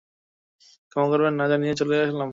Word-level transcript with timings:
ক্ষমা 0.89 1.07
করবেন, 1.11 1.33
না 1.39 1.45
জানিয়ে 1.51 1.73
চলে 1.79 1.95
এলাম। 2.05 2.29